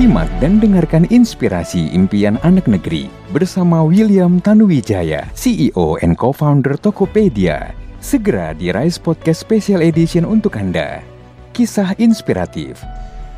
Simak 0.00 0.32
dan 0.40 0.56
dengarkan 0.56 1.04
inspirasi 1.12 1.92
impian 1.92 2.40
anak 2.40 2.64
negeri 2.64 3.12
bersama 3.36 3.84
William 3.84 4.40
Tanuwijaya, 4.40 5.28
CEO 5.36 6.00
and 6.00 6.16
co-founder 6.16 6.80
Tokopedia. 6.80 7.76
Segera 8.00 8.56
di 8.56 8.72
Rise 8.72 8.96
Podcast 8.96 9.44
Special 9.44 9.84
Edition 9.84 10.24
untuk 10.24 10.56
Anda. 10.56 11.04
Kisah 11.52 11.92
inspiratif, 12.00 12.80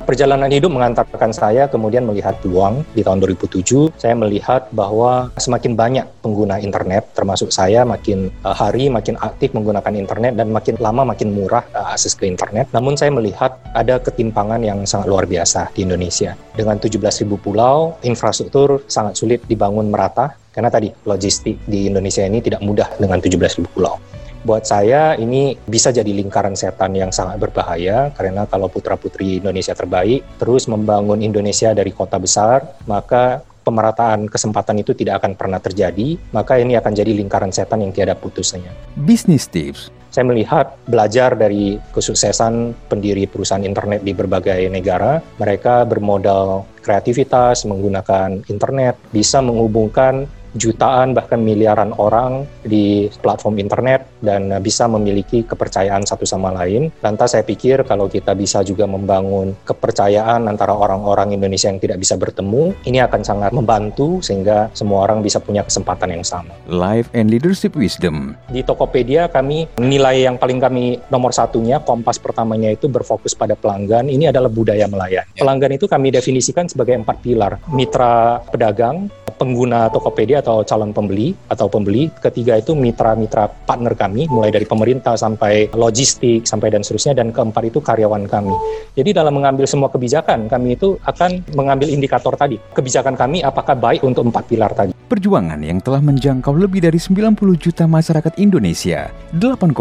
Perjalanan 0.00 0.48
hidup 0.48 0.72
mengantarkan 0.72 1.28
saya 1.28 1.68
kemudian 1.68 2.08
melihat 2.08 2.40
peluang 2.40 2.88
di 2.96 3.04
tahun 3.04 3.20
2007. 3.20 3.92
Saya 4.00 4.16
melihat 4.16 4.72
bahwa 4.72 5.28
semakin 5.36 5.76
banyak 5.76 6.06
pengguna 6.24 6.56
internet, 6.56 7.12
termasuk 7.12 7.52
saya 7.52 7.84
makin 7.84 8.32
uh, 8.40 8.56
hari 8.56 8.88
makin 8.88 9.20
aktif 9.20 9.52
menggunakan 9.52 9.92
internet 9.92 10.40
dan 10.40 10.48
makin 10.48 10.80
lama 10.80 11.04
makin 11.04 11.36
murah 11.36 11.68
uh, 11.76 11.92
akses 11.92 12.16
ke 12.16 12.24
internet. 12.24 12.72
Namun 12.72 12.96
saya 12.96 13.12
melihat 13.12 13.60
ada 13.76 14.00
ketimpangan 14.00 14.64
yang 14.64 14.88
sangat 14.88 15.12
luar 15.12 15.28
biasa 15.28 15.68
di 15.76 15.84
Indonesia. 15.84 16.32
Dengan 16.56 16.80
17.000 16.80 17.28
pulau, 17.36 18.00
infrastruktur 18.00 18.80
sangat 18.88 19.20
sulit 19.20 19.44
dibangun 19.44 19.92
merata 19.92 20.32
karena 20.50 20.72
tadi 20.72 20.90
logistik 21.06 21.60
di 21.68 21.86
Indonesia 21.86 22.24
ini 22.26 22.40
tidak 22.40 22.64
mudah 22.64 22.88
dengan 22.98 23.20
17.000 23.22 23.68
pulau 23.70 24.00
buat 24.42 24.64
saya 24.64 25.16
ini 25.20 25.56
bisa 25.68 25.92
jadi 25.92 26.08
lingkaran 26.08 26.56
setan 26.56 26.96
yang 26.96 27.12
sangat 27.12 27.40
berbahaya 27.40 28.12
karena 28.16 28.48
kalau 28.48 28.72
putra-putri 28.72 29.40
Indonesia 29.40 29.76
terbaik 29.76 30.24
terus 30.40 30.64
membangun 30.66 31.20
Indonesia 31.20 31.72
dari 31.76 31.92
kota 31.92 32.16
besar, 32.16 32.64
maka 32.88 33.44
pemerataan 33.60 34.26
kesempatan 34.26 34.80
itu 34.80 34.96
tidak 34.96 35.20
akan 35.22 35.36
pernah 35.36 35.60
terjadi, 35.60 36.16
maka 36.32 36.56
ini 36.56 36.74
akan 36.80 36.92
jadi 36.96 37.12
lingkaran 37.12 37.52
setan 37.52 37.84
yang 37.84 37.92
tiada 37.92 38.16
putusnya. 38.16 38.72
Business 38.96 39.46
Tips 39.46 40.00
saya 40.10 40.26
melihat 40.26 40.74
belajar 40.90 41.38
dari 41.38 41.78
kesuksesan 41.94 42.74
pendiri 42.90 43.30
perusahaan 43.30 43.62
internet 43.62 44.02
di 44.02 44.10
berbagai 44.10 44.66
negara, 44.66 45.22
mereka 45.38 45.86
bermodal 45.86 46.66
kreativitas 46.82 47.62
menggunakan 47.62 48.42
internet, 48.50 48.98
bisa 49.14 49.38
menghubungkan 49.38 50.26
jutaan 50.54 51.14
bahkan 51.14 51.42
miliaran 51.42 51.94
orang 51.96 52.46
di 52.64 53.06
platform 53.22 53.58
internet 53.62 54.06
dan 54.22 54.50
bisa 54.62 54.86
memiliki 54.90 55.46
kepercayaan 55.46 56.02
satu 56.06 56.26
sama 56.26 56.50
lain. 56.54 56.90
Lantas 57.02 57.34
saya 57.34 57.46
pikir 57.46 57.86
kalau 57.86 58.10
kita 58.10 58.34
bisa 58.34 58.62
juga 58.66 58.86
membangun 58.86 59.54
kepercayaan 59.64 60.46
antara 60.50 60.74
orang-orang 60.74 61.34
Indonesia 61.34 61.70
yang 61.70 61.78
tidak 61.78 61.98
bisa 62.02 62.18
bertemu, 62.18 62.74
ini 62.86 62.98
akan 63.02 63.22
sangat 63.22 63.50
membantu 63.54 64.18
sehingga 64.20 64.70
semua 64.74 65.06
orang 65.06 65.22
bisa 65.22 65.38
punya 65.38 65.62
kesempatan 65.62 66.14
yang 66.18 66.24
sama. 66.26 66.52
Life 66.66 67.10
and 67.14 67.30
Leadership 67.30 67.74
Wisdom 67.78 68.34
Di 68.50 68.66
Tokopedia 68.66 69.30
kami 69.30 69.70
nilai 69.78 70.26
yang 70.26 70.36
paling 70.36 70.58
kami 70.58 70.98
nomor 71.08 71.30
satunya, 71.30 71.78
kompas 71.80 72.18
pertamanya 72.18 72.70
itu 72.70 72.90
berfokus 72.90 73.32
pada 73.34 73.54
pelanggan, 73.54 74.10
ini 74.10 74.28
adalah 74.28 74.50
budaya 74.50 74.86
melayani. 74.90 75.38
Pelanggan 75.38 75.76
itu 75.78 75.86
kami 75.86 76.10
definisikan 76.10 76.66
sebagai 76.66 76.98
empat 76.98 77.22
pilar. 77.22 77.62
Mitra 77.70 78.42
pedagang, 78.50 79.08
pengguna 79.40 79.88
Tokopedia 79.88 80.44
atau 80.44 80.60
calon 80.60 80.92
pembeli 80.92 81.32
atau 81.48 81.72
pembeli. 81.72 82.12
Ketiga 82.20 82.60
itu 82.60 82.76
mitra-mitra 82.76 83.48
partner 83.48 83.96
kami, 83.96 84.28
mulai 84.28 84.52
dari 84.52 84.68
pemerintah 84.68 85.16
sampai 85.16 85.72
logistik 85.72 86.44
sampai 86.44 86.68
dan 86.68 86.84
seterusnya. 86.84 87.16
Dan 87.16 87.32
keempat 87.32 87.72
itu 87.72 87.80
karyawan 87.80 88.28
kami. 88.28 88.52
Jadi 88.92 89.16
dalam 89.16 89.32
mengambil 89.32 89.64
semua 89.64 89.88
kebijakan, 89.88 90.52
kami 90.52 90.76
itu 90.76 91.00
akan 91.08 91.40
mengambil 91.56 91.88
indikator 91.88 92.36
tadi. 92.36 92.60
Kebijakan 92.76 93.16
kami 93.16 93.40
apakah 93.40 93.72
baik 93.72 94.04
untuk 94.04 94.28
empat 94.28 94.44
pilar 94.44 94.76
tadi. 94.76 94.92
Perjuangan 95.10 95.58
yang 95.58 95.82
telah 95.82 95.98
menjangkau 95.98 96.54
lebih 96.54 96.86
dari 96.86 97.00
90 97.00 97.34
juta 97.58 97.90
masyarakat 97.90 98.38
Indonesia, 98.38 99.10
8,9 99.34 99.74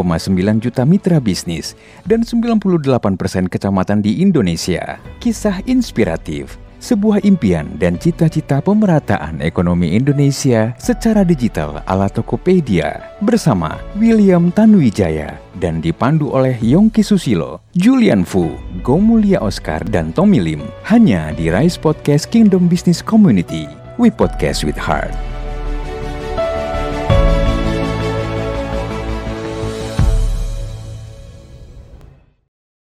juta 0.57 0.81
mitra 0.89 1.21
bisnis, 1.21 1.77
dan 2.09 2.25
98 2.25 3.13
persen 3.13 3.45
kecamatan 3.45 4.01
di 4.01 4.25
Indonesia. 4.25 4.97
Kisah 5.21 5.61
inspiratif 5.69 6.68
sebuah 6.79 7.21
impian 7.27 7.75
dan 7.77 7.99
cita-cita 7.99 8.63
pemerataan 8.63 9.43
ekonomi 9.43 9.93
Indonesia 9.93 10.73
secara 10.79 11.27
digital 11.27 11.83
ala 11.85 12.07
Tokopedia 12.07 13.03
bersama 13.21 13.77
William 13.99 14.49
Tanuwijaya 14.49 15.37
dan 15.59 15.83
dipandu 15.83 16.31
oleh 16.31 16.55
Yongki 16.57 17.03
Susilo, 17.05 17.61
Julian 17.75 18.23
Fu, 18.23 18.55
Gomulia 18.81 19.43
Oscar, 19.43 19.83
dan 19.85 20.15
Tommy 20.15 20.39
Lim 20.39 20.63
hanya 20.87 21.35
di 21.35 21.51
Rise 21.51 21.77
Podcast 21.77 22.31
Kingdom 22.31 22.71
Business 22.71 23.03
Community. 23.03 23.67
We 23.99 24.07
Podcast 24.07 24.63
with 24.63 24.79
Heart. 24.79 25.28